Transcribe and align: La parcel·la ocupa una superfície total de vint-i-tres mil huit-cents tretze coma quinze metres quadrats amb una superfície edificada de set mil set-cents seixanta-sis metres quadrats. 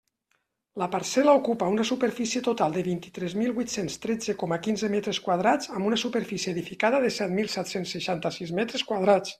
La 0.81 0.85
parcel·la 0.93 1.33
ocupa 1.39 1.67
una 1.73 1.85
superfície 1.89 2.41
total 2.47 2.73
de 2.77 2.83
vint-i-tres 2.87 3.35
mil 3.41 3.51
huit-cents 3.59 3.99
tretze 4.07 4.35
coma 4.45 4.59
quinze 4.69 4.91
metres 4.95 5.21
quadrats 5.27 5.71
amb 5.77 5.91
una 5.91 6.01
superfície 6.07 6.57
edificada 6.57 7.05
de 7.05 7.15
set 7.21 7.37
mil 7.41 7.53
set-cents 7.59 7.97
seixanta-sis 7.99 8.59
metres 8.63 8.87
quadrats. 8.93 9.29